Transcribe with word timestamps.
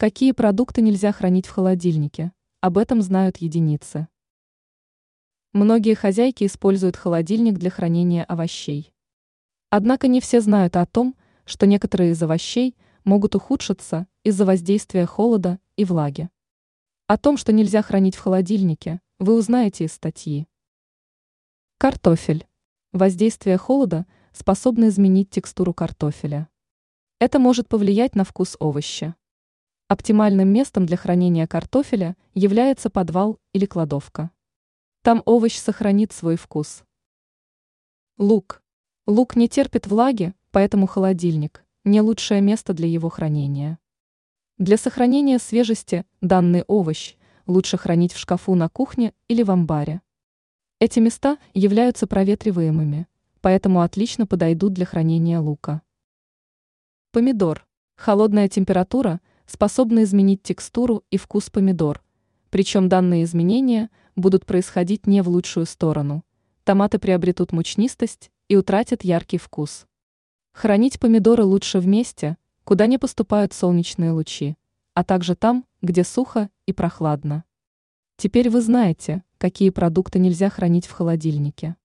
Какие 0.00 0.30
продукты 0.30 0.80
нельзя 0.80 1.10
хранить 1.10 1.48
в 1.48 1.50
холодильнике? 1.50 2.30
Об 2.60 2.78
этом 2.78 3.02
знают 3.02 3.38
единицы. 3.38 4.06
Многие 5.52 5.94
хозяйки 5.94 6.46
используют 6.46 6.94
холодильник 6.94 7.58
для 7.58 7.68
хранения 7.68 8.22
овощей. 8.22 8.92
Однако 9.70 10.06
не 10.06 10.20
все 10.20 10.40
знают 10.40 10.76
о 10.76 10.86
том, 10.86 11.16
что 11.44 11.66
некоторые 11.66 12.12
из 12.12 12.22
овощей 12.22 12.76
могут 13.02 13.34
ухудшиться 13.34 14.06
из-за 14.22 14.44
воздействия 14.44 15.04
холода 15.04 15.58
и 15.74 15.84
влаги. 15.84 16.30
О 17.08 17.18
том, 17.18 17.36
что 17.36 17.52
нельзя 17.52 17.82
хранить 17.82 18.14
в 18.14 18.20
холодильнике, 18.20 19.00
вы 19.18 19.34
узнаете 19.34 19.86
из 19.86 19.94
статьи. 19.94 20.46
Картофель. 21.76 22.46
Воздействие 22.92 23.58
холода 23.58 24.06
способно 24.30 24.90
изменить 24.90 25.30
текстуру 25.30 25.74
картофеля. 25.74 26.48
Это 27.18 27.40
может 27.40 27.68
повлиять 27.68 28.14
на 28.14 28.22
вкус 28.22 28.56
овоща. 28.60 29.16
Оптимальным 29.90 30.48
местом 30.48 30.84
для 30.84 30.98
хранения 30.98 31.46
картофеля 31.46 32.14
является 32.34 32.90
подвал 32.90 33.38
или 33.54 33.64
кладовка. 33.64 34.30
Там 35.00 35.22
овощ 35.24 35.56
сохранит 35.56 36.12
свой 36.12 36.36
вкус. 36.36 36.84
Лук. 38.18 38.62
Лук 39.06 39.34
не 39.34 39.48
терпит 39.48 39.86
влаги, 39.86 40.34
поэтому 40.50 40.86
холодильник– 40.86 41.64
не 41.84 42.02
лучшее 42.02 42.42
место 42.42 42.74
для 42.74 42.86
его 42.86 43.08
хранения. 43.08 43.78
Для 44.58 44.76
сохранения 44.76 45.38
свежести 45.38 46.04
данный 46.20 46.64
овощ 46.66 47.14
лучше 47.46 47.78
хранить 47.78 48.12
в 48.12 48.18
шкафу 48.18 48.54
на 48.56 48.68
кухне 48.68 49.14
или 49.28 49.42
в 49.42 49.50
амбаре. 49.50 50.02
Эти 50.80 50.98
места 50.98 51.38
являются 51.54 52.06
проветриваемыми, 52.06 53.06
поэтому 53.40 53.80
отлично 53.80 54.26
подойдут 54.26 54.74
для 54.74 54.84
хранения 54.84 55.40
лука. 55.40 55.80
Помидор. 57.10 57.66
Холодная 57.96 58.48
температура 58.48 59.20
способна 59.48 60.04
изменить 60.04 60.42
текстуру 60.42 61.02
и 61.10 61.16
вкус 61.16 61.50
помидор, 61.50 62.02
причем 62.50 62.88
данные 62.88 63.24
изменения 63.24 63.90
будут 64.14 64.46
происходить 64.46 65.06
не 65.06 65.22
в 65.22 65.28
лучшую 65.28 65.66
сторону. 65.66 66.22
Томаты 66.64 66.98
приобретут 66.98 67.52
мучнистость 67.52 68.30
и 68.48 68.56
утратят 68.56 69.02
яркий 69.02 69.38
вкус. 69.38 69.86
Хранить 70.52 71.00
помидоры 71.00 71.44
лучше 71.44 71.80
в 71.80 71.86
месте, 71.86 72.36
куда 72.64 72.86
не 72.86 72.98
поступают 72.98 73.54
солнечные 73.54 74.12
лучи, 74.12 74.56
а 74.92 75.02
также 75.02 75.34
там, 75.34 75.64
где 75.80 76.04
сухо 76.04 76.50
и 76.66 76.72
прохладно. 76.72 77.44
Теперь 78.16 78.50
вы 78.50 78.60
знаете, 78.60 79.24
какие 79.38 79.70
продукты 79.70 80.18
нельзя 80.18 80.50
хранить 80.50 80.86
в 80.86 80.92
холодильнике. 80.92 81.76